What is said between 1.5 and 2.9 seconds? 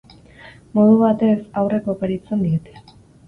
haurrek oparitzen diete.